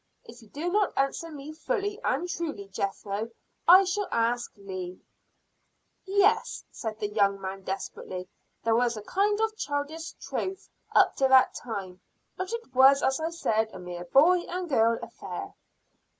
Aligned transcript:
If 0.25 0.41
you 0.41 0.47
do 0.49 0.71
not 0.71 0.97
answer 0.97 1.29
me 1.29 1.53
fully 1.53 1.99
and 2.03 2.27
truly, 2.27 2.67
Jethro, 2.69 3.29
I 3.67 3.83
shall 3.83 4.07
ask 4.11 4.51
Leah." 4.57 4.97
"Yes," 6.05 6.63
said 6.71 6.97
the 6.99 7.09
young 7.13 7.39
man 7.39 7.61
desperately 7.61 8.27
"there 8.63 8.73
was 8.73 8.97
a 8.97 9.03
kind 9.03 9.39
of 9.39 9.55
childish 9.55 10.13
troth 10.13 10.67
up 10.95 11.15
to 11.17 11.27
that 11.27 11.53
time, 11.53 12.01
but 12.35 12.51
it 12.51 12.73
was, 12.73 13.03
as 13.03 13.19
I 13.19 13.29
said, 13.29 13.69
a 13.73 13.77
mere 13.77 14.05
boy 14.05 14.39
and 14.49 14.67
girl 14.67 14.97
affair." 15.03 15.53